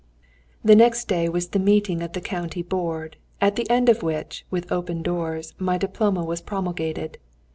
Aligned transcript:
The 0.63 0.75
next 0.75 1.07
day 1.07 1.29
was 1.29 1.49
the 1.49 1.59
meeting 1.59 2.01
of 2.01 2.13
the 2.13 2.21
county 2.21 2.63
board, 2.63 3.17
at 3.39 3.55
the 3.55 3.69
end 3.69 3.87
of 3.87 4.01
which, 4.01 4.43
with 4.49 4.71
open 4.71 5.03
doors, 5.03 5.53
my 5.59 5.77
diploma 5.77 6.25
was 6.25 6.41
promulgated. 6.41 7.19